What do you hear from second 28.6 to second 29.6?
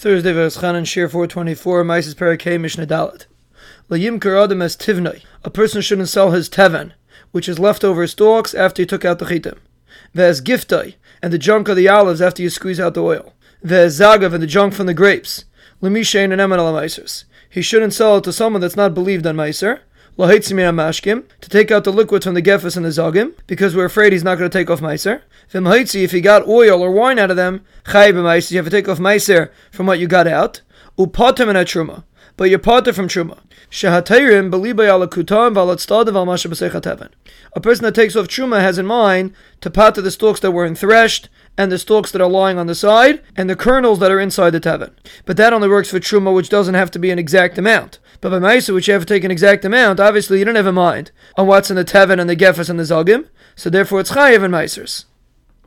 to take off meiser